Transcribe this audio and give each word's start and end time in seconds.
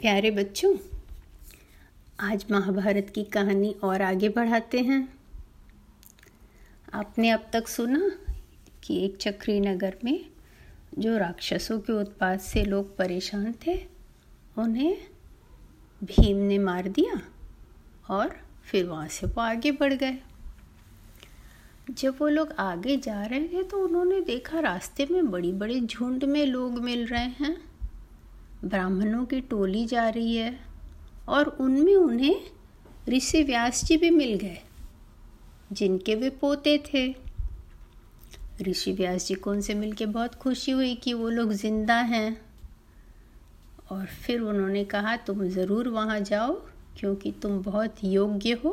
प्यारे 0.00 0.30
बच्चों, 0.30 0.72
आज 2.20 2.44
महाभारत 2.50 3.10
की 3.14 3.24
कहानी 3.24 3.74
और 3.84 4.02
आगे 4.02 4.28
बढ़ाते 4.28 4.80
हैं। 4.80 5.00
आपने 6.94 7.30
अब 7.30 7.44
तक 7.52 7.68
सुना 7.68 8.10
कि 8.84 8.96
एक 9.04 9.16
चक्री 9.16 9.58
नगर 9.60 9.96
में 10.04 10.24
जो 10.98 11.16
राक्षसों 11.18 11.78
के 11.80 11.92
उत्पाद 11.92 12.40
से 12.40 12.64
लोग 12.64 12.96
परेशान 12.96 13.54
थे, 13.66 13.76
उन्हें 14.58 14.96
भीम 16.02 16.36
ने 16.36 16.58
मार 16.58 16.88
दिया 16.88 17.20
और 18.10 18.36
फिर 18.64 18.86
वहाँ 18.86 19.08
से 19.08 19.26
वो 19.26 19.40
आगे 19.40 19.72
बढ़ 19.72 19.94
गए। 19.94 20.18
जब 21.90 22.16
वो 22.20 22.28
लोग 22.28 22.52
आगे 22.58 22.96
जा 22.96 23.24
रहे 23.24 23.48
थे 23.48 23.62
तो 23.62 23.84
उन्होंने 23.84 24.20
देखा 24.20 24.60
रास्ते 24.60 25.06
में 25.10 25.30
बड़ी 25.30 25.52
बड़ी 25.52 25.80
झुंड 25.80 26.24
में 26.24 26.46
लोग 26.46 26.78
मिल 26.78 27.06
रहे 27.06 27.28
हैं। 27.40 27.69
ब्राह्मणों 28.64 29.24
की 29.24 29.40
टोली 29.40 29.84
जा 29.86 30.08
रही 30.08 30.36
है 30.36 30.58
और 31.28 31.48
उनमें 31.60 31.94
उन्हें 31.94 32.40
ऋषि 33.08 33.42
व्यास 33.42 33.84
जी 33.84 33.96
भी 33.96 34.10
मिल 34.10 34.34
गए, 34.34 34.58
जिनके 35.72 36.14
वे 36.14 36.30
पोते 36.30 36.76
थे। 36.86 37.08
ऋषि 38.62 38.92
व्यास 38.92 39.26
जी 39.28 39.34
को 39.34 39.50
उनसे 39.50 39.74
मिलके 39.74 40.06
बहुत 40.08 40.34
खुशी 40.34 40.72
हुई 40.72 40.94
कि 40.94 41.12
वो 41.12 41.28
लोग 41.28 41.52
ज़िंदा 41.52 41.94
हैं। 41.94 42.40
और 43.90 44.06
फिर 44.06 44.40
उन्होंने 44.40 44.84
कहा, 44.84 45.16
तुम 45.16 45.46
ज़रूर 45.48 45.88
वहाँ 45.88 46.18
जाओ, 46.20 46.52
क्योंकि 46.98 47.32
तुम 47.32 47.62
बहुत 47.62 48.04
योग्य 48.04 48.60
हो 48.64 48.70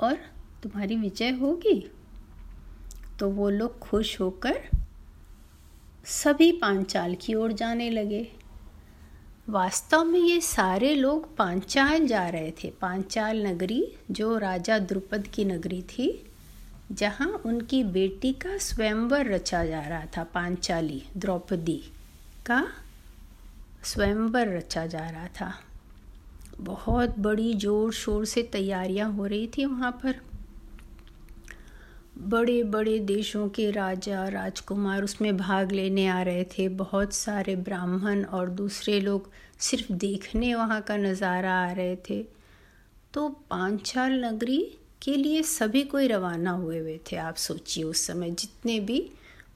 और 0.00 0.14
तुम्हारी 0.62 0.96
विजय 0.96 1.30
होगी। 1.32 1.84
तो 3.18 3.28
वो 3.30 3.48
लोग 3.50 3.78
खुश 3.78 4.18
होकर 4.20 4.60
सभी 6.06 6.50
पांचाल 6.52 7.14
की 7.14 7.34
ओर 7.34 7.52
जाने 7.52 7.90
लगे। 7.90 8.26
वास्तव 9.48 10.04
में 10.04 10.18
ये 10.20 10.40
सारे 10.40 10.94
लोग 10.94 11.36
पांचाल 11.36 12.06
जा 12.06 12.28
रहे 12.28 12.50
थे। 12.50 12.70
पांचाल 12.70 13.46
नगरी, 13.46 13.82
जो 14.10 14.38
राजा 14.38 14.78
द्रुपद 14.78 15.26
की 15.26 15.44
नगरी 15.44 15.82
थी, 15.82 16.26
जहाँ 16.92 17.28
उनकी 17.46 17.82
बेटी 17.84 18.32
का 18.32 18.56
स्वयंवर 18.58 19.26
रचा 19.26 19.64
जा 19.64 19.80
रहा 19.80 20.06
था, 20.16 20.24
पांचाली, 20.24 21.02
द्रौपदी 21.16 21.82
का 22.46 22.66
स्वयंवर 23.84 24.48
रचा 24.48 24.86
जा 24.86 25.08
रहा 25.10 25.26
था। 25.26 25.52
बहुत 26.60 27.18
बड़ी 27.18 27.54
ज़ोर 27.54 27.92
शोर 27.92 28.24
से 28.24 28.42
तैयारियाँ 28.42 29.12
हो 29.12 29.26
रही 29.26 29.46
थी 29.48 29.64
वहाँ 29.64 29.92
पर। 29.92 30.20
बड़े 32.16 32.62
बड़े 32.62 32.98
देशों 32.98 33.48
के 33.48 33.70
राजा 33.70 34.26
राजकुमार 34.28 35.02
उसमें 35.04 35.36
भाग 35.36 35.72
लेने 35.72 36.06
आ 36.06 36.20
रहे 36.22 36.44
थे। 36.48 36.68
बहुत 36.68 37.12
सारे 37.12 37.56
ब्राह्मण 37.56 38.24
और 38.24 38.48
दूसरे 38.50 39.00
लोग 39.00 39.30
सिर्फ़ 39.60 39.92
देखने 39.92 40.54
वहाँ 40.54 40.80
का 40.80 40.96
नज़ारा 40.96 41.54
आ 41.54 41.72
रहे 41.72 41.96
थे। 42.10 42.22
तो 43.14 43.28
पांचाल 43.50 44.12
नगरी 44.24 44.60
के 45.02 45.14
लिए 45.16 45.42
सभी 45.42 45.82
कोई 45.84 46.08
रवाना 46.08 46.50
हुए 46.50 46.78
हुए 46.78 46.98
थे। 47.12 47.16
आप 47.16 47.36
सोचिए 47.36 47.84
उस 47.84 48.06
समय 48.06 48.30
जितने 48.30 48.78
भी 48.80 49.00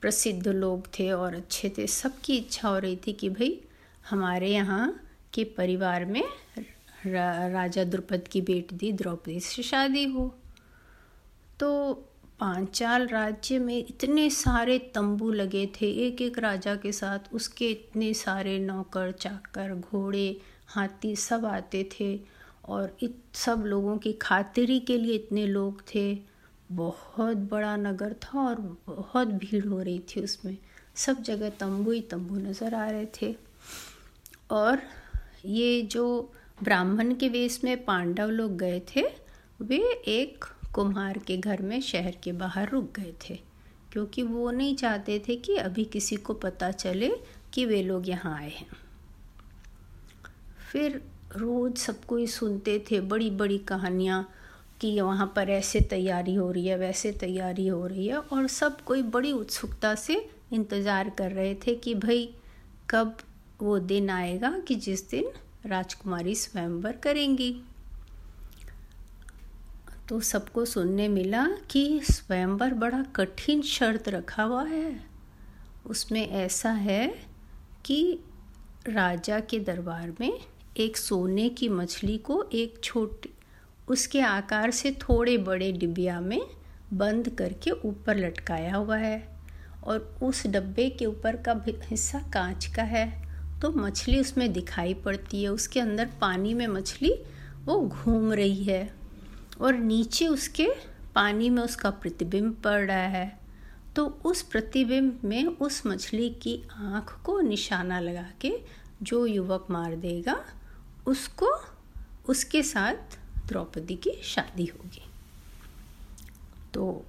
प्रसिद्ध 0.01 0.47
लोग 0.47 0.87
थे 0.99 1.11
और 1.11 1.35
अच्छे 1.35 1.69
थे 1.77 1.87
सबकी 1.87 2.35
इच्छा 2.37 2.67
हो 2.67 2.77
रही 2.77 2.95
थी 3.07 3.13
कि 3.13 3.29
भाई 3.29 3.59
हमारे 4.09 4.49
यहाँ 4.49 4.99
के 5.33 5.43
परिवार 5.57 6.05
में 6.05 6.23
रा, 7.05 7.47
राजा 7.47 7.83
द्रुपद 7.83 8.27
की 8.31 8.41
बेटी 8.41 8.91
द्रौपदी 8.91 9.39
से 9.39 9.63
शादी 9.63 10.03
हो। 10.03 10.33
तो 11.59 11.69
पांचाल 12.39 13.07
राज्य 13.07 13.59
में 13.59 13.77
इतने 13.77 14.29
सारे 14.29 14.79
तंबू 14.79 15.31
लगे 15.31 15.65
थे 15.65 15.89
एक 16.07 16.21
एक 16.21 16.39
राजा 16.39 16.75
के 16.75 16.91
साथ 16.91 17.33
उसके 17.33 17.69
इतने 17.69 18.13
सारे 18.13 18.59
नौकर, 18.59 19.11
चाकर, 19.11 19.75
घोड़े, 19.75 20.41
हाथी 20.67 21.15
सब 21.15 21.45
आते 21.45 21.89
थे 21.99 22.19
और 22.65 22.97
इत, 23.01 23.21
सब 23.33 23.63
लोगों 23.65 23.97
की 23.97 24.13
खातिरी 24.13 24.79
के 24.79 24.97
लिए 24.97 25.15
इतने 25.15 25.47
लोग 25.47 25.81
थे। 25.95 26.21
बहुत 26.71 27.37
बड़ा 27.37 27.75
नगर 27.75 28.13
था 28.13 28.39
और 28.39 28.77
बहुत 28.87 29.27
भीड़ 29.27 29.65
हो 29.65 29.81
रही 29.81 29.99
थी 29.99 30.21
उसमें। 30.21 30.57
सब 30.95 31.21
जगह 31.21 31.49
तंबू 31.49 31.91
ही 31.91 32.01
तंबू 32.01 32.35
नज़र 32.35 32.73
आ 32.73 32.89
रहे 32.89 33.05
थे। 33.21 33.35
और 34.51 34.79
ये 35.45 35.81
जो 35.81 36.31
ब्राह्मण 36.63 37.13
के 37.13 37.29
वेश 37.29 37.63
में 37.63 37.85
पांडव 37.85 38.29
लोग 38.29 38.57
गए 38.57 38.81
थे, 38.95 39.03
वे 39.61 39.77
एक 40.07 40.45
कुम्हार 40.75 41.17
के 41.17 41.37
घर 41.37 41.61
में 41.61 41.79
शहर 41.81 42.15
के 42.23 42.31
बाहर 42.33 42.69
रुक 42.69 42.91
गए 42.95 43.13
थे, 43.21 43.39
क्योंकि 43.91 44.23
वो 44.23 44.49
नहीं 44.51 44.75
चाहते 44.75 45.17
थे 45.27 45.35
कि 45.35 45.55
अभी 45.57 45.85
किसी 45.85 46.15
को 46.15 46.33
पता 46.35 46.71
चले 46.71 47.11
कि 47.53 47.65
वे 47.65 47.81
लोग 47.83 48.09
यहाँ 48.09 48.35
आए 48.37 48.49
हैं। 48.49 48.67
फिर 50.71 51.01
रोज़ 51.35 51.75
सब 51.75 52.03
कोई 52.05 52.27
सुनते 52.27 52.77
थे 52.91 52.99
बड़ी 53.01 53.29
बड़ी 53.31 53.57
कहानियाँ 53.67 54.27
कि 54.81 54.99
वहाँ 55.01 55.31
पर 55.35 55.49
ऐसे 55.49 55.79
तैयारी 55.81 56.33
हो 56.35 56.51
रही 56.51 56.67
है, 56.67 56.77
वैसे 56.77 57.11
तैयारी 57.11 57.67
हो 57.67 57.85
रही 57.87 58.07
है, 58.07 58.17
और 58.17 58.47
सब 58.47 58.81
कोई 58.81 59.01
बड़ी 59.03 59.31
उत्सुकता 59.31 59.93
से 59.95 60.15
इंतज़ार 60.53 61.09
कर 61.09 61.31
रहे 61.31 61.55
थे 61.67 61.75
कि 61.75 61.95
भाई 61.95 62.29
कब 62.89 63.17
वो 63.61 63.77
दिन 63.79 64.09
आएगा 64.09 64.49
कि 64.67 64.75
जिस 64.77 65.09
दिन 65.09 65.31
राजकुमारी 65.65 66.35
स्वयंवर 66.35 66.95
करेंगी। 67.03 67.51
तो 70.09 70.19
सबको 70.19 70.63
सुनने 70.65 71.07
मिला 71.07 71.45
कि 71.69 72.01
स्वयंवर 72.03 72.73
बड़ा 72.73 73.01
कठिन 73.15 73.61
शर्त 73.61 74.09
रखा 74.09 74.43
हुआ 74.43 74.63
है। 74.63 74.99
उसमें 75.85 76.29
ऐसा 76.29 76.71
है 76.71 77.07
कि 77.85 78.19
राजा 78.87 79.39
के 79.39 79.59
दरबार 79.59 80.13
में 80.19 80.39
एक 80.77 80.97
सोने 80.97 81.49
की 81.49 81.69
मछली 81.69 82.17
को 82.17 82.43
एक 82.53 82.79
छोटी, 82.83 83.29
उसके 83.87 84.21
आकार 84.21 84.71
से 84.71 84.91
थोड़े 84.91 85.37
बड़े 85.37 85.71
डिबिया 85.71 86.19
में 86.21 86.41
बंद 86.93 87.29
करके 87.29 87.71
ऊपर 87.71 88.17
लटकाया 88.17 88.75
हुआ 88.75 88.97
है 88.97 89.23
और 89.83 90.19
उस 90.23 90.45
डब्बे 90.47 90.89
के 90.89 91.05
ऊपर 91.05 91.35
का 91.35 91.61
हिस्सा 91.67 92.19
कांच 92.19 92.65
का 92.65 92.83
है। 92.83 93.09
तो 93.61 93.71
मछली 93.71 94.19
उसमें 94.19 94.51
दिखाई 94.53 94.93
पड़ती 94.93 95.43
है, 95.43 95.49
उसके 95.49 95.79
अंदर 95.79 96.09
पानी 96.21 96.53
में 96.53 96.67
मछली 96.67 97.13
वो 97.65 97.79
घूम 97.81 98.33
रही 98.33 98.63
है। 98.63 98.98
और 99.61 99.73
नीचे 99.73 100.27
उसके 100.27 100.67
पानी 101.15 101.49
में 101.49 101.63
उसका 101.63 101.89
प्रतिबिंब 101.89 102.53
पड़ 102.55 102.85
रहा 102.87 102.97
है। 102.97 103.39
तो 103.95 104.05
उस 104.05 104.41
प्रतिबिंब 104.41 105.19
में 105.23 105.45
उस 105.45 105.85
मछली 105.85 106.29
की 106.29 106.61
आँख 106.73 107.21
को 107.23 107.41
निशाना 107.41 107.99
लगा 107.99 108.25
के 108.41 108.53
जो 109.03 109.25
युवक 109.25 109.67
मार 109.69 109.95
देगा, 109.95 110.45
उसको 111.07 111.51
उसके 112.29 112.63
साथ 112.63 113.17
द्रौपदी 113.47 113.95
की 113.95 114.11
शादी 114.23 114.65
होगी। 114.65 115.01
तो 116.73 117.05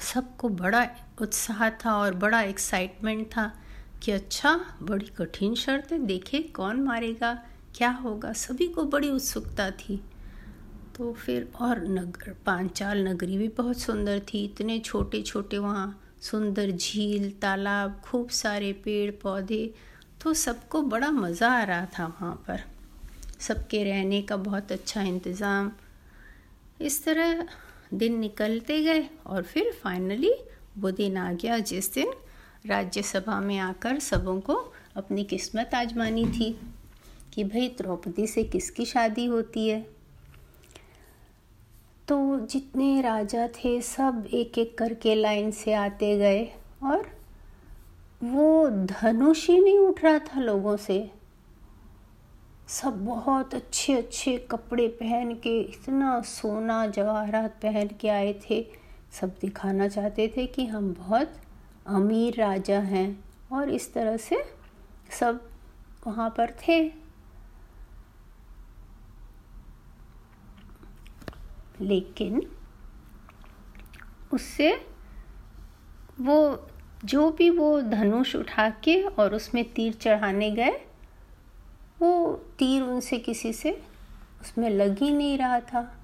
सबको 0.00 0.48
बड़ा 0.48 0.86
उत्साह 1.20 1.70
था 1.70 1.96
और 1.96 2.14
बड़ा 2.14 2.40
एक्साइटमेंट 2.40 3.26
था 3.26 3.52
कि 4.02 4.12
अच्छा 4.12 4.60
बड़ी 4.82 5.06
कठिन 5.06 5.54
शर्त 5.54 5.92
है 5.92 5.98
देखे 5.98 6.38
कौन 6.38 6.80
मारेगा, 6.80 7.34
क्या 7.74 7.90
होगा, 7.90 8.32
सभी 8.32 8.68
को 8.68 8.84
बड़ी 8.84 9.10
उत्सुकता 9.10 9.70
थी। 9.70 10.00
तो 10.96 11.12
फिर 11.14 11.48
और 11.60 11.80
नगर, 11.88 12.34
पांचाल 12.46 13.06
नगरी 13.08 13.36
भी 13.38 13.48
बहुत 13.48 13.78
सुंदर 13.78 14.20
थी। 14.28 14.44
इतने 14.44 14.78
छोटे 14.78 15.22
छोटे 15.22 15.58
वहाँ, 15.58 15.98
सुंदर 16.20 16.70
झील, 16.70 17.30
तालाब, 17.32 18.00
खूब 18.04 18.28
सारे 18.30 18.72
पेड़ 18.84 19.10
पौधे 19.22 19.74
तो 20.22 20.32
सबको 20.34 20.82
बड़ा 20.82 21.10
मज़ा 21.10 21.48
आ 21.50 21.62
रहा 21.62 21.86
था 21.98 22.06
वहाँ 22.06 22.34
पर। 22.48 22.60
सबके 23.40 23.82
रहने 23.84 24.20
का 24.22 24.36
बहुत 24.38 24.72
अच्छा 24.72 25.02
इंतज़ाम। 25.02 25.70
इस 26.80 27.04
तरह 27.04 27.46
दिन 27.94 28.18
निकलते 28.18 28.80
गए 28.82 29.08
और 29.26 29.42
फिर 29.42 29.72
फाइनली 29.82 30.32
वो 30.78 30.90
दिन 30.90 31.16
आ 31.16 31.32
गया 31.32 31.58
जिस 31.60 31.92
दिन 31.94 32.12
राज्यसभा 32.66 33.40
में 33.40 33.58
आकर 33.58 33.98
सबों 33.98 34.40
को 34.40 34.54
अपनी 34.96 35.24
किस्मत 35.24 35.74
आजमानी 35.74 36.24
थी 36.28 36.50
कि 37.34 37.44
भाई 37.44 37.68
द्रौपदी 37.78 38.26
से 38.26 38.44
किसकी 38.44 38.84
शादी 38.84 39.24
होती 39.26 39.68
है? 39.68 39.86
तो 42.08 42.38
जितने 42.40 43.00
राजा 43.00 43.46
थे, 43.48 43.80
सब 43.80 44.26
एक 44.32 44.58
एक 44.58 44.78
करके 44.78 45.14
लाइन 45.14 45.50
से 45.50 45.72
आते 45.72 46.16
गए 46.18 46.44
और 46.82 47.10
वो 48.22 48.68
धनुष 48.68 49.48
ही 49.48 49.58
नहीं 49.60 49.78
उठ 49.78 50.02
रहा 50.04 50.18
था 50.18 50.40
लोगों 50.40 50.76
से। 50.76 51.10
सब 52.68 53.04
बहुत 53.04 53.54
अच्छे 53.54 53.92
अच्छे 53.94 54.36
कपड़े 54.50 54.88
पहन 54.88 55.34
के, 55.34 55.60
इतना 55.60 56.20
सोना 56.20 56.86
जवाहरात 56.86 57.54
पहन 57.62 57.90
के 58.00 58.08
आए 58.08 58.32
थे। 58.50 58.66
सब 59.20 59.34
दिखाना 59.40 59.88
चाहते 59.88 60.32
थे 60.36 60.46
कि 60.46 60.66
हम 60.66 60.92
बहुत 60.94 61.32
अमीर 61.86 62.34
राजा 62.34 62.78
हैं 62.80 63.24
और 63.52 63.70
इस 63.70 63.92
तरह 63.94 64.16
से 64.16 64.42
सब 65.20 65.40
वहाँ 66.06 66.30
पर 66.30 66.54
थे। 66.68 67.01
लेकिन 71.82 72.46
उससे 74.32 74.86
वो, 76.20 76.68
जो 77.04 77.30
भी 77.30 77.50
वो 77.50 77.80
धनुष 77.80 78.36
उठा 78.36 78.70
के 78.70 79.02
और 79.02 79.34
उसमें 79.34 79.72
तीर 79.72 79.92
चढ़ाने 79.92 80.50
गए, 80.50 80.70
वो 82.00 82.34
तीर 82.58 82.82
उनसे 82.82 83.18
किसी 83.18 83.52
से 83.52 83.82
उसमें 84.40 84.70
लग 84.70 84.98
ही 84.98 85.10
नहीं 85.10 85.38
रहा 85.38 85.60
था। 85.60 85.98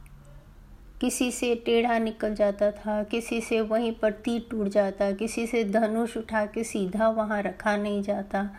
किसी 1.00 1.32
से 1.32 1.54
टेढ़ा 1.54 1.98
निकल 1.98 2.34
जाता 2.34 2.70
था, 2.70 3.04
किसी 3.04 3.40
से 3.40 3.60
वहीं 3.60 3.92
पर 3.92 4.12
तीर 4.12 4.48
टूट 4.50 4.68
जाता, 4.68 5.12
किसी 5.12 5.46
से 5.46 5.64
धनुष 5.64 6.16
उठा 6.16 6.46
के 6.46 6.64
सीधा 6.64 7.08
वहाँ 7.08 7.42
रखा 7.42 7.76
नहीं 7.76 8.02
जाता। 8.02 8.56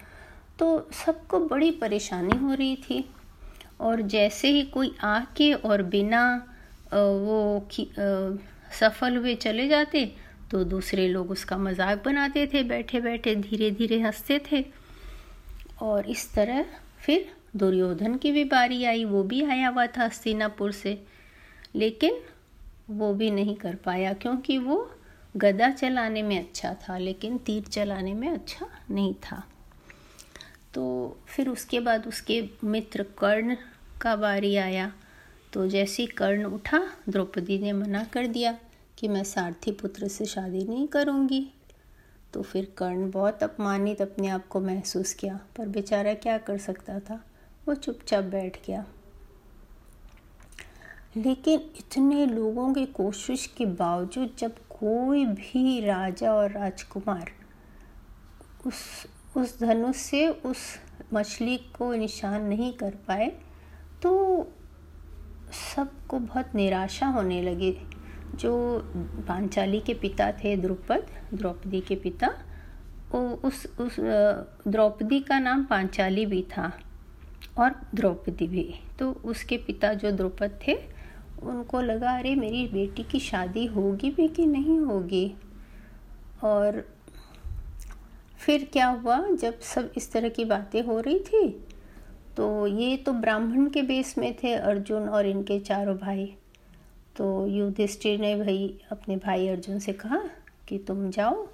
तो 0.60 0.90
सबको 1.06 1.40
बड़ी 1.40 1.72
परेशानी 1.72 2.38
हो 2.38 2.54
रही 2.54 2.76
थी। 2.76 3.10
और 3.80 4.02
जैसे 4.02 4.48
ही 4.48 4.64
कोई 4.64 4.96
आके 5.04 5.54
और 5.54 5.84
बिना 5.84 6.49
वो 6.92 7.68
सफल 8.80 9.18
हुए 9.18 9.36
चले 9.36 9.68
जाते 9.68 10.06
तो 10.52 10.64
दूसरे 10.64 11.08
लोग 11.08 11.32
उसका 11.32 11.58
मज़ाक 11.58 12.04
बनाते 12.06 12.46
थे 12.54 12.64
बैठे 12.64 13.00
बैठे 13.02 13.36
धीरे 13.36 13.70
धीरे 13.72 14.00
हँसते 14.02 14.40
थे। 14.52 14.64
और 15.82 16.10
इस 16.10 16.34
तरह 16.34 16.66
फिर 17.00 17.30
दुर्योधन 17.56 18.16
की 18.16 18.32
भी 18.32 18.44
बारी 18.44 18.84
आई, 18.84 19.04
वो 19.06 19.24
भी 19.24 19.44
आया 19.44 19.70
हुआ 19.70 19.86
था 19.88 20.06
हस्तिनापुर 20.06 20.72
से। 20.72 20.98
लेकिन 21.76 22.20
वो 22.90 23.14
भी 23.14 23.30
नहीं 23.32 23.56
कर 23.56 23.76
पाया 23.76 24.14
क्योंकि 24.14 24.58
वो 24.58 24.78
गदा 25.36 25.70
चलाने 25.72 26.22
में 26.24 26.38
अच्छा 26.40 26.74
था, 26.74 26.98
लेकिन 26.98 27.38
तीर 27.38 27.64
चलाने 27.64 28.14
में 28.14 28.28
अच्छा 28.30 28.68
नहीं 28.92 29.14
था। 29.24 29.44
तो 30.74 31.18
फिर 31.28 31.50
उसके 31.50 31.80
बाद 31.80 32.08
उसके 32.08 32.44
मित्र 32.64 33.04
कर्ण 33.20 33.56
का 34.02 34.16
बारी 34.16 34.56
आया। 34.58 34.92
तो 35.54 35.68
जैसे 35.68 36.06
कर्ण 36.06 36.46
उठा, 36.46 36.88
द्रौपदी 37.10 37.60
ने 37.60 37.74
मना 37.74 38.04
कर 38.04 38.28
दिया 38.28 38.58
कि 38.98 39.08
मैं 39.08 39.24
सारथी 39.24 39.72
पुत्र 39.72 40.08
से 40.08 40.26
शादी 40.26 40.64
नहीं 40.64 40.88
करूँगी। 40.88 41.52
तो 42.34 42.42
फिर 42.42 42.74
कर्ण 42.78 43.12
बहुत 43.12 43.44
अपमानित 43.44 44.02
अपने 44.02 44.28
आप 44.28 44.48
को 44.48 44.60
महसूस 44.60 45.14
किया, 45.14 45.40
पर 45.58 45.68
बेचारा 45.68 46.14
क्या 46.14 46.38
कर 46.38 46.58
सकता 46.58 47.00
था? 47.00 47.24
वो 47.68 47.76
चुपचाप 47.76 48.24
बैठ 48.24 48.68
गया। 48.68 48.86
लेकिन 51.18 51.60
इतने 51.60 52.26
लोगों 52.26 52.74
की 52.74 52.86
कोशिश 52.86 53.46
के 53.58 53.66
बावजूद 53.66 54.36
जब 54.40 54.56
कोई 54.58 55.26
भी 55.26 55.82
राजा 55.82 56.34
और 56.34 56.52
राजकुमार 56.52 57.32
उस 58.68 59.08
उस 59.38 59.60
धनुष 59.60 59.96
से 59.96 60.30
उस 60.30 60.58
मछली 61.14 61.58
को 61.58 61.94
निशान 61.94 62.44
नहीं 62.44 62.74
कर 62.74 62.96
पाए 63.08 63.28
तो 64.02 64.40
सबको 65.52 66.20
बहुत 66.20 66.56
निराशा 66.56 67.08
होने 67.08 67.42
लगी। 67.42 67.78
जो 68.36 68.80
पांचाली 69.28 69.80
के 69.80 69.94
पिता 69.94 70.32
थे, 70.32 70.58
द्रुपद, 70.58 71.08
द्रौपदी 71.34 71.82
के 71.82 71.96
पिता, 71.96 72.28
वो 73.12 73.30
उस 73.30 73.78
उस 73.80 73.96
द्रौपदी 74.68 75.20
का 75.20 75.40
नाम 75.40 75.64
पांचाली 75.64 76.26
भी 76.26 76.42
था 76.42 76.80
और 77.58 77.76
द्रौपदी 77.96 78.48
भी। 78.48 78.76
तो 79.00 79.12
उसके 79.12 79.58
पिता 79.58 79.94
जो 79.94 80.12
द्रुपद 80.12 80.60
थे, 80.68 80.74
उनको 81.44 81.82
लगा, 81.82 82.18
अरे, 82.18 82.36
मेरी 82.36 82.68
बेटी 82.68 83.04
की 83.04 83.20
शादी 83.20 83.66
होगी 83.66 84.12
भी 84.12 84.28
कि 84.28 84.46
नहीं 84.46 84.80
होगी? 84.80 85.36
और 86.44 86.90
फिर 88.38 88.70
क्या 88.74 88.88
हुआ, 88.88 89.28
जब 89.28 89.60
सब 89.60 89.92
इस 89.98 90.12
तरह 90.12 90.30
की 90.30 90.46
बातें 90.46 90.84
हो 90.84 91.00
रही 91.00 91.20
थी 91.20 91.66
तो 92.40 92.68
ये 92.68 92.98
तो 92.98 93.14
ब्राह्मण 93.14 93.70
के 93.70 93.82
बेस 93.82 94.18
में 94.18 94.36
थे 94.44 94.54
अर्जुन 94.54 95.10
और 95.10 95.26
इनके 95.26 95.60
चारों 95.60 95.98
भाई। 95.98 96.36
तो 97.18 97.48
युधिष्ठिर 97.48 98.20
ने 98.20 98.36
भाई 98.36 98.82
अपने 98.92 99.16
भाई 99.16 99.48
अर्जुन 99.48 99.80
से 99.80 99.94
कहा 99.94 100.20
कि 100.68 100.78
तुम 100.78 101.10
जाओ 101.10 101.48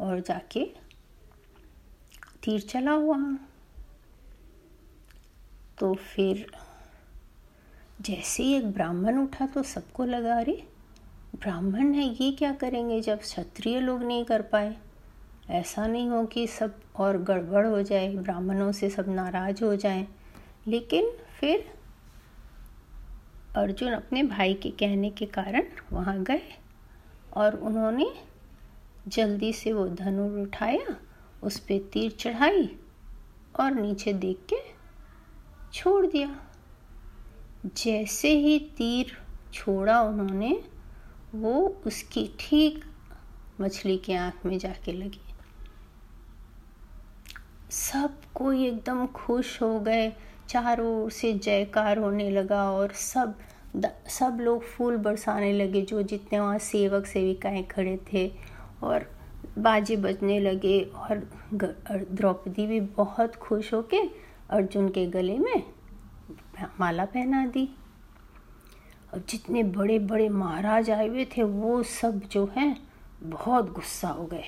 और 0.00 0.20
जाके 0.20 0.64
तीर 2.44 2.60
चलाओ 2.60 3.00
वहाँ 3.00 3.48
तो 5.78 5.94
फिर 5.94 6.46
जैसे 8.00 8.42
ही 8.42 8.54
एक 8.54 8.72
ब्राह्मण 8.72 9.18
उठा 9.18 9.46
तो 9.46 9.62
सबको 9.62 10.04
लगा, 10.04 10.38
अरे, 10.38 10.62
ब्राह्मण 11.40 11.94
है, 11.94 12.24
ये 12.24 12.32
क्या 12.32 12.52
करेंगे 12.52 13.00
जब 13.00 13.20
क्षत्रिय 13.20 13.80
लोग 13.80 14.02
नहीं 14.02 14.24
कर 14.24 14.42
पाए? 14.42 14.76
ऐसा 15.50 15.86
नहीं 15.86 16.08
हो 16.08 16.24
कि 16.26 16.46
सब 16.46 16.74
और 16.96 17.22
गड़बड़ 17.22 17.66
हो 17.66 17.82
जाए, 17.82 18.14
ब्राह्मणों 18.14 18.72
से 18.72 18.90
सब 18.90 19.08
नाराज़ 19.08 19.64
हो 19.64 19.76
जाएँ 19.76 20.08
लेकिन 20.68 21.10
फिर 21.40 21.72
अर्जुन 23.56 23.92
अपने 23.92 24.22
भाई 24.22 24.54
के 24.54 24.70
कहने 24.70 25.10
के 25.10 25.26
कारण 25.26 25.62
वहाँ 25.92 26.22
गए 26.22 26.58
और 27.32 27.56
उन्होंने 27.56 28.14
जल्दी 29.08 29.52
से 29.52 29.72
वो 29.72 29.88
धनुर 29.88 30.40
उठाया, 30.40 30.96
उस 31.42 31.58
पर 31.58 31.90
तीर 31.92 32.10
चढ़ाई 32.10 32.76
और 33.60 33.70
नीचे 33.70 34.12
देख 34.12 34.38
के 34.52 34.56
छोड़ 35.72 36.06
दिया। 36.06 36.46
जैसे 37.66 38.28
ही 38.28 38.58
तीर 38.58 39.18
छोड़ा 39.52 40.02
उन्होंने, 40.02 40.64
वो 41.34 41.82
उसकी 41.86 42.36
ठीक 42.38 42.84
मछली 43.60 43.98
के 43.98 44.14
आँख 44.14 44.46
में 44.46 44.58
जाके 44.58 44.92
लगी। 44.92 45.25
सब 47.76 48.20
कोई 48.34 48.64
एकदम 48.66 49.06
खुश 49.06 49.60
हो 49.62 49.78
गए। 49.80 50.12
चारों 50.48 50.88
ओर 51.02 51.10
से 51.10 51.32
जयकार 51.34 51.98
होने 51.98 52.30
लगा 52.30 52.62
और 52.72 52.92
सब 52.92 53.34
सब 54.10 54.38
लोग 54.40 54.62
फूल 54.62 54.96
बरसाने 54.96 55.52
लगे, 55.52 55.82
जो 55.82 56.02
जितने 56.02 56.40
वहाँ 56.40 56.58
सेवक 56.58 57.06
सेविकाएँ 57.06 57.62
खड़े 57.62 57.98
थे 58.12 58.26
और 58.82 59.06
बाजे 59.58 59.96
बजने 59.96 60.38
लगे 60.40 60.80
और 60.80 61.28
द्रौपदी 61.54 62.66
भी 62.66 62.80
बहुत 62.80 63.36
खुश 63.36 63.72
होके 63.74 64.00
अर्जुन 64.50 64.88
के 64.88 65.06
गले 65.06 65.38
में 65.38 65.62
माला 66.80 67.04
पहना 67.04 67.46
दी। 67.46 67.68
और 69.14 69.22
जितने 69.28 69.62
बड़े 69.62 69.98
बड़े 69.98 70.28
महाराज 70.28 70.90
आए 70.90 71.08
हुए 71.08 71.24
थे, 71.36 71.42
वो 71.42 71.82
सब 71.82 72.20
जो 72.30 72.50
हैं, 72.56 72.76
बहुत 73.22 73.72
गुस्सा 73.72 74.08
हो 74.08 74.24
गए। 74.24 74.44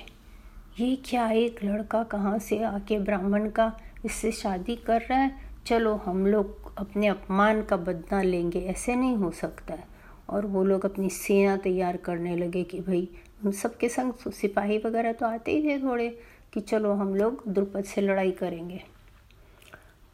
ये 0.79 0.95
क्या 1.05 1.31
एक 1.31 1.63
लड़का 1.63 2.03
कहाँ 2.03 2.39
से 2.39 2.63
आके 2.63 2.99
ब्राह्मण 2.99 3.49
का 3.49 3.79
इससे 4.05 4.31
शादी 4.31 4.75
कर 4.75 5.01
रहा 5.01 5.19
है? 5.19 5.31
चलो, 5.65 5.95
हम 5.95 6.27
लोग 6.27 6.77
अपने 6.77 7.07
अपमान 7.07 7.61
का 7.63 7.77
बदला 7.77 8.21
लेंगे। 8.21 8.59
ऐसे 8.59 8.95
नहीं 8.95 9.15
हो 9.15 9.31
सकता 9.31 9.73
है। 9.73 9.83
और 10.29 10.45
वो 10.45 10.63
लोग 10.63 10.85
अपनी 10.85 11.09
सेना 11.09 11.57
तैयार 11.57 11.97
करने 11.97 12.35
लगे 12.35 12.63
कि 12.63 12.79
भाई 12.79 13.09
उन 13.45 13.51
सबके 13.51 13.89
संग 13.89 14.13
सिपाही 14.13 14.77
वगैरह 14.77 15.13
तो 15.13 15.25
आते 15.25 15.51
ही 15.51 15.63
थे 15.63 15.79
थोड़े 15.79 16.19
कि 16.53 16.59
चलो, 16.59 16.93
हम 16.93 17.15
लोग 17.15 17.43
द्रुपद 17.47 17.83
से 17.83 18.01
लड़ाई 18.01 18.31
करेंगे। 18.31 18.81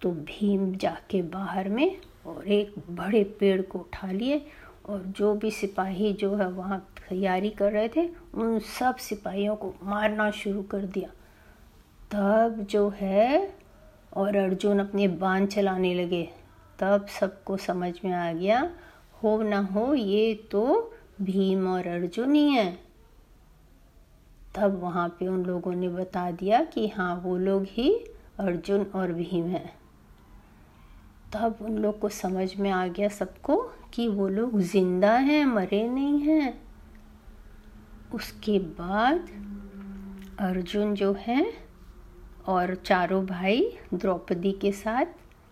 तो 0.01 0.11
भीम 0.11 0.75
जाके 0.75 1.21
बाहर 1.21 1.69
में 1.69 1.97
और 2.25 2.47
एक 2.47 2.73
बड़े 2.89 3.23
पेड़ 3.23 3.61
को 3.61 3.79
उठा 3.79 4.11
लिए 4.11 4.45
और 4.85 5.01
जो 5.01 5.35
भी 5.35 5.51
सिपाही 5.51 6.13
जो 6.13 6.35
है 6.35 6.49
वहाँ 6.49 6.89
तैयारी 7.09 7.49
कर 7.49 7.71
रहे 7.71 7.89
थे, 7.89 8.09
उन 8.33 8.59
सब 8.59 8.95
सिपाहियों 8.95 9.55
को 9.55 9.73
मारना 9.83 10.31
शुरू 10.31 10.63
कर 10.63 10.79
दिया। 10.79 11.09
तब 12.11 12.67
जो 12.69 12.89
है, 12.89 13.53
और 14.13 14.35
अर्जुन 14.35 14.79
अपने 14.79 15.07
बाण 15.07 15.45
चलाने 15.45 15.93
लगे। 15.93 16.29
तब 16.79 17.07
सबको 17.07 17.57
समझ 17.57 17.93
में 18.05 18.11
आ 18.11 18.33
गया, 18.33 18.71
हो 19.23 19.41
ना 19.41 19.59
हो, 19.59 19.93
ये 19.93 20.33
तो 20.51 20.93
भीम 21.21 21.67
और 21.67 21.87
अर्जुन 21.87 22.35
ही 22.35 22.49
हैं। 22.49 22.79
तब 24.55 24.81
वहाँ 24.81 25.09
पे 25.09 25.27
उन 25.27 25.45
लोगों 25.45 25.73
ने 25.73 25.89
बता 25.89 26.31
दिया 26.31 26.63
कि 26.63 26.87
हाँ 26.87 27.15
वो 27.15 27.37
लोग 27.37 27.65
ही 27.69 27.93
अर्जुन 28.39 28.85
और 28.95 29.13
भीम 29.13 29.45
हैं। 29.45 29.73
तब 31.33 31.57
उन 31.61 31.77
लोग 31.77 31.99
को 31.99 32.09
समझ 32.09 32.55
में 32.55 32.71
आ 32.71 32.87
गया 32.87 33.07
सबको 33.07 33.71
कि 33.95 34.07
वो 34.07 34.27
लोग 34.27 34.59
ज़िंदा 34.59 35.11
हैं, 35.11 35.45
मरे 35.45 35.87
नहीं 35.89 36.19
हैं। 36.19 36.61
उसके 38.13 38.59
बाद 38.59 39.29
अर्जुन 40.39 40.93
जो 40.95 41.13
है 41.19 41.53
और 42.47 42.75
चारों 42.75 43.25
भाई 43.25 43.77
द्रौपदी 43.93 44.51
के 44.51 44.71
साथ 44.71 45.05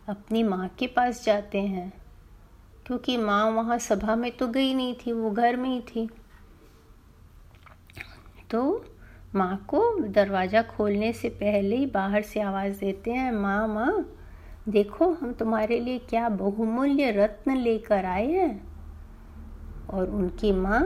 अपनी 0.10 0.44
माँ 0.44 0.68
के 0.80 0.88
पास 0.88 1.24
जाते 1.26 1.62
हैं। 1.62 1.92
क्योंकि 2.88 3.18
माँ 3.18 3.52
वहाँ 3.52 3.78
सभा 3.78 4.16
में 4.16 4.32
तो 4.32 4.48
गई 4.48 4.74
नहीं 4.74 4.94
थी, 4.96 5.12
वो 5.12 5.32
घर 5.32 5.56
में 5.56 5.70
ही 5.70 5.82
थी। 5.82 6.10
तो 8.52 8.86
माँ 9.36 9.66
को 9.70 10.00
दरवाज़ा 10.00 10.62
खोलने 10.62 11.14
से 11.14 11.30
पहले 11.30 11.76
ही 11.76 11.86
बाहर 11.86 12.22
से 12.22 12.42
आवाज़ 12.42 12.80
देते 12.80 13.12
हैं, 13.12 13.32
माँ 13.32 13.68
माँ 13.68 14.06
देखो, 14.70 15.10
हम 15.14 15.34
तुम्हारे 15.34 15.80
लिए 15.80 16.00
क्या 16.00 16.30
बहुमूल्य 16.30 17.12
रत्न 17.12 17.56
लेकर 17.58 18.06
आए 18.06 18.32
हैं? 18.32 18.68
और 19.90 20.10
उनकी 20.10 20.52
माँ 20.52 20.82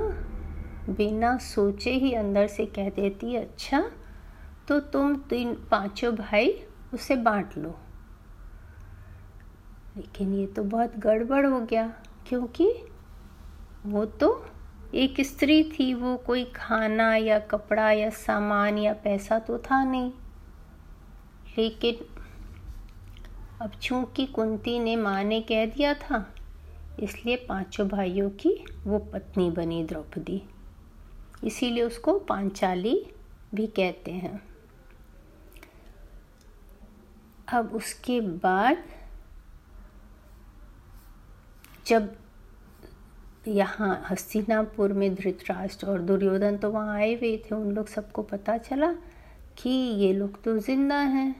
बिना 0.89 1.37
सोचे 1.37 1.91
ही 1.91 2.13
अंदर 2.13 2.47
से 2.47 2.65
कह 2.65 2.89
देती 2.89 3.33
है 3.33 3.41
अच्छा 3.41 3.91
तो 4.67 4.79
तुम 4.79 5.15
तीन, 5.15 5.53
पाँचों 5.71 6.15
भाई 6.15 6.63
उसे 6.93 7.15
बांट 7.15 7.57
लो। 7.57 7.75
लेकिन 9.97 10.33
ये 10.33 10.47
तो 10.47 10.63
बहुत 10.63 10.97
गड़बड़ 10.97 11.45
हो 11.45 11.59
गया, 11.59 11.87
क्योंकि 12.27 12.71
वो 13.85 14.05
तो 14.05 14.45
एक 14.95 15.21
स्त्री 15.21 15.63
थी, 15.63 15.93
वो 15.93 16.17
कोई 16.17 16.43
खाना 16.45 17.15
या 17.15 17.39
कपड़ा 17.39 17.91
या 17.91 18.09
सामान 18.09 18.77
या 18.77 18.93
पैसा 18.93 19.39
तो 19.39 19.57
था 19.57 19.83
नहीं। 19.83 20.11
लेकिन 21.57 22.16
अब 23.59 23.71
चूँकि 23.81 24.25
कुंती 24.25 24.77
ने 24.79 24.95
माँ 24.95 25.23
ने 25.23 25.39
कह 25.41 25.65
दिया 25.65 25.93
था, 25.93 26.25
इसलिए 26.99 27.35
पाँचों 27.47 27.87
भाइयों 27.87 28.29
की 28.31 28.53
वो 28.85 28.99
पत्नी 29.13 29.49
बनी 29.51 29.83
द्रौपदी। 29.83 30.41
इसीलिए 31.43 31.83
उसको 31.83 32.17
पांचाली 32.19 32.95
भी 33.55 33.65
कहते 33.69 34.11
हैं। 34.11 34.39
अब 37.47 37.73
उसके 37.75 38.19
बाद 38.21 38.83
जब 41.85 42.15
यहाँ 43.47 44.05
हस्तिनापुर 44.09 44.93
में 44.93 45.13
धृतराष्ट्र 45.15 45.87
और 45.87 46.01
दुर्योधन 46.01 46.57
तो 46.57 46.71
वहाँ 46.71 46.95
आए 46.95 47.13
हुए 47.13 47.35
थे, 47.37 47.55
उन 47.55 47.71
लोग 47.71 47.87
सबको 47.87 48.21
पता 48.23 48.57
चला 48.59 48.91
कि 49.57 49.69
ये 49.69 50.13
लोग 50.13 50.41
तो 50.43 50.57
ज़िंदा 50.59 50.95
हैं। 50.95 51.35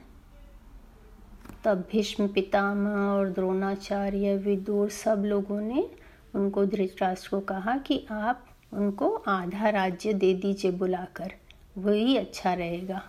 तब 1.64 1.84
भीष्म, 1.92 2.28
पितामह 2.28 2.90
और 2.90 3.28
द्रोणाचार्य, 3.28 4.36
विदुर 4.36 4.90
सब 4.90 5.24
लोगों 5.24 5.60
ने 5.60 5.90
उनको 6.34 6.66
धृतराष्ट्र 6.66 7.28
को 7.30 7.40
कहा 7.40 7.76
कि 7.78 8.06
आप 8.10 8.46
उनको 8.72 9.14
आधा 9.14 9.68
राज्य 9.68 10.12
दे 10.12 10.34
दीजिए 10.34 10.70
बुलाकर, 10.70 11.32
वही 11.78 12.16
अच्छा 12.16 12.54
रहेगा। 12.54 13.02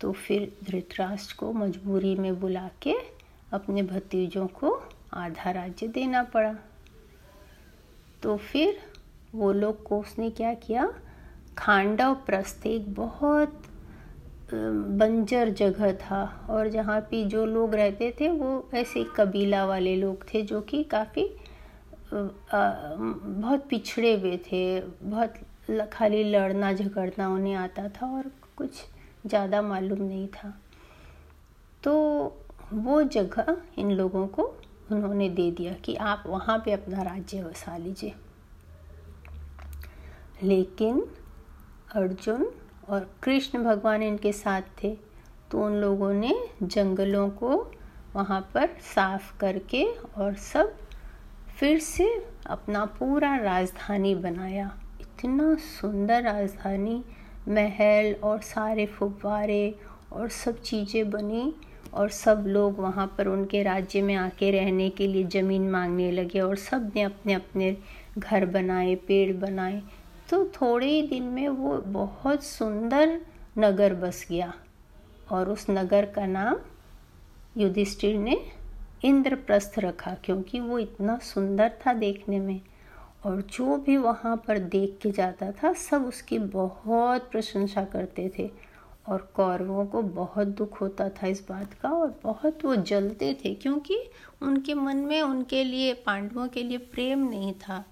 तो 0.00 0.12
फिर 0.12 0.52
धृतराष्ट्र 0.64 1.36
को 1.38 1.52
मजबूरी 1.52 2.14
में 2.14 2.40
बुला 2.40 2.70
के 2.82 2.94
अपने 3.52 3.82
भतीजों 3.82 4.46
को 4.46 4.82
आधा 5.12 5.50
राज्य 5.50 5.88
देना 5.88 6.22
पड़ा। 6.22 6.56
तो 8.22 8.36
फिर 8.36 8.78
वो 9.34 9.52
लोग 9.52 9.82
को 9.82 10.00
उसने 10.00 10.30
क्या 10.30 10.54
किया? 10.54 10.94
खांडव 11.58 12.14
प्रस्थ 12.14 12.66
एक 12.66 12.94
बहुत 12.94 13.65
बंजर 14.98 15.50
जगह 15.50 15.92
था 15.94 16.22
और 16.50 16.68
जहाँ 16.68 17.00
पे 17.00 17.24
जो 17.24 17.44
लोग 17.46 17.74
रहते 17.74 18.10
थे 18.20 18.28
वो 18.30 18.68
ऐसे 18.74 19.04
कबीला 19.16 19.64
वाले 19.66 19.94
लोग 19.96 20.24
थे 20.24 20.42
जो 20.42 20.60
कि 20.60 20.82
काफ़ी 20.84 21.28
बहुत 22.12 23.66
पिछड़े 23.70 24.12
हुए 24.14 24.36
थे, 24.42 24.80
बहुत 24.80 25.34
खाली 25.92 26.22
लड़ना 26.24 26.72
झगड़ना 26.72 27.28
उन्हें 27.28 27.54
आता 27.54 27.88
था 27.90 28.06
और 28.08 28.30
कुछ 28.56 28.82
ज़्यादा 29.26 29.62
मालूम 29.62 30.02
नहीं 30.02 30.26
था। 30.28 30.52
तो 31.82 31.92
वो 32.72 33.02
जगह 33.04 33.56
इन 33.78 33.90
लोगों 33.90 34.26
को 34.28 34.42
उन्होंने 34.92 35.28
दे 35.30 35.50
दिया 35.50 35.72
कि 35.84 35.94
आप 35.94 36.22
वहाँ 36.26 36.58
पे 36.64 36.72
अपना 36.72 37.02
राज्य 37.02 37.42
बसा 37.42 37.76
लीजिए। 37.76 38.14
लेकिन 40.42 41.00
अर्जुन 41.94 42.50
और 42.88 43.08
कृष्ण 43.22 43.62
भगवान 43.64 44.02
इनके 44.02 44.32
साथ 44.32 44.62
थे 44.82 44.96
तो 45.50 45.64
उन 45.64 45.72
लोगों 45.72 46.12
ने 46.14 46.34
जंगलों 46.62 47.28
को 47.32 47.56
वहाँ 48.14 48.40
पर 48.54 48.68
साफ़ 48.94 49.36
करके 49.40 49.84
और 50.16 50.34
सब 50.34 50.74
फिर 51.58 51.78
से 51.78 52.06
अपना 52.46 52.84
पूरा 52.98 53.36
राजधानी 53.36 54.14
बनाया। 54.14 54.70
इतना 55.00 55.54
सुंदर 55.60 56.22
राजधानी, 56.22 57.02
महल 57.48 58.14
और 58.24 58.40
सारे 58.40 58.86
फुब्बारे 58.86 59.74
और 60.12 60.28
सब 60.28 60.60
चीज़ें 60.62 61.10
बनी 61.10 61.52
और 61.94 62.08
सब 62.10 62.44
लोग 62.46 62.78
वहाँ 62.80 63.06
पर 63.18 63.28
उनके 63.28 63.62
राज्य 63.62 64.02
में 64.02 64.14
आके 64.14 64.50
रहने 64.50 64.88
के 64.90 65.06
लिए 65.06 65.24
ज़मीन 65.24 65.70
मांगने 65.70 66.10
लगे 66.12 66.40
और 66.40 66.56
सबने 66.56 67.02
अपने 67.02 67.34
अपने 67.34 67.76
घर 68.18 68.46
बनाए, 68.46 68.94
पेड़ 68.96 69.36
बनाए। 69.36 69.82
तो 70.30 70.44
थोड़े 70.46 70.86
ही 70.86 71.02
दिन 71.02 71.22
में 71.22 71.48
वो 71.48 71.78
बहुत 71.78 72.44
सुंदर 72.44 73.20
नगर 73.58 73.94
बस 73.94 74.26
गया 74.30 74.52
और 75.30 75.50
उस 75.50 75.66
नगर 75.70 76.04
का 76.04 76.26
नाम 76.26 76.56
युधिष्ठिर 77.56 78.18
ने 78.18 78.40
इंद्रप्रस्थ 79.04 79.78
रखा 79.78 80.14
क्योंकि 80.14 80.60
वो 80.60 80.78
इतना 80.78 81.18
सुंदर 81.18 81.72
था 81.86 81.92
देखने 81.92 82.40
में। 82.40 82.60
और 83.26 83.40
जो 83.42 83.76
भी 83.76 83.96
वहाँ 83.96 84.36
पर 84.36 84.58
देख 84.58 84.98
के 85.02 85.10
जाता 85.10 85.52
था, 85.52 85.72
सब 85.72 86.06
उसकी 86.06 86.38
बहुत 86.38 87.30
प्रशंसा 87.30 87.84
करते 87.84 88.32
थे 88.38 88.50
और 89.08 89.30
कौरवों 89.34 89.86
को 89.86 90.02
बहुत 90.02 90.46
दुख 90.46 90.80
होता 90.80 91.08
था 91.08 91.26
इस 91.26 91.48
बात 91.48 91.74
का 91.74 91.88
और 91.88 92.20
बहुत 92.24 92.64
वो 92.64 92.76
जलते 92.76 93.34
थे 93.44 93.54
क्योंकि 93.54 93.98
उनके 94.42 94.74
मन 94.74 94.96
में, 94.96 95.22
उनके 95.22 95.64
लिए, 95.64 95.94
पांडवों 95.94 96.48
के 96.48 96.62
लिए 96.62 96.78
प्रेम 96.78 97.28
नहीं 97.28 97.52
था। 97.52 97.84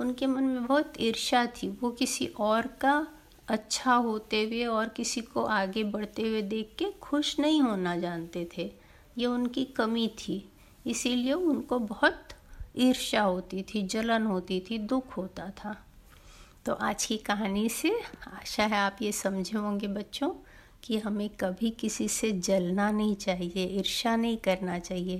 उनके 0.00 0.26
मन 0.26 0.44
में 0.44 0.66
बहुत 0.66 0.92
ईर्ष्या 1.00 1.46
थी। 1.46 1.68
वो 1.68 1.90
किसी 1.90 2.26
और 2.26 2.66
का 2.66 3.06
अच्छा 3.48 3.94
होते 3.94 4.44
हुए 4.44 4.64
और 4.64 4.88
किसी 4.88 5.20
को 5.20 5.44
आगे 5.44 5.84
बढ़ते 5.84 6.22
हुए 6.22 6.42
देख 6.42 6.74
के 6.78 6.90
खुश 7.02 7.38
नहीं 7.38 7.62
होना 7.62 7.96
जानते 7.96 8.48
थे। 8.58 8.72
ये 9.18 9.26
उनकी 9.26 9.64
कमी 9.64 10.08
थी। 10.08 10.52
इसीलिए 10.86 11.32
उनको 11.32 11.78
बहुत 11.78 12.28
ईर्ष्या 12.76 13.22
होती 13.22 13.62
थी, 13.62 13.82
जलन 13.82 14.26
होती 14.26 14.60
थी, 14.70 14.78
दुख 14.78 15.16
होता 15.16 15.50
था। 15.50 15.76
तो 16.64 16.72
आज 16.72 17.06
की 17.06 17.16
कहानी 17.16 17.68
से 17.68 18.00
आशा 18.26 18.64
है 18.64 18.76
आप 18.76 18.96
ये 19.02 19.12
समझे 19.12 19.58
होंगे 19.58 19.88
बच्चों 19.88 20.30
कि 20.82 20.98
हमें 20.98 21.28
कभी 21.28 21.70
किसी 21.70 22.08
से 22.08 22.32
जलना 22.32 22.90
नहीं 22.90 23.16
चाहिए, 23.16 23.66
ईर्ष्या 23.66 24.16
नहीं 24.16 24.36
करना 24.36 24.78
चाहिए। 24.78 25.18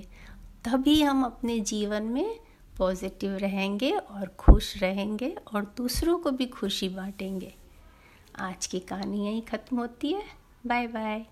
तभी 0.65 1.01
हम 1.01 1.23
अपने 1.23 1.59
जीवन 1.59 2.03
में 2.03 2.39
पॉजिटिव 2.81 3.37
रहेंगे 3.37 3.91
और 3.91 4.27
खुश 4.27 4.83
रहेंगे 4.83 5.35
और 5.53 5.73
दूसरों 5.77 6.17
को 6.19 6.31
भी 6.31 6.45
खुशी 6.45 6.89
बांटेंगे। 6.89 7.53
आज 8.39 8.67
की 8.67 8.79
कहानी 8.79 9.25
यहीं 9.25 9.41
ख़त्म 9.41 9.77
होती 9.77 10.13
है। 10.13 10.23
Bye 10.67 10.87
bye. 10.87 11.25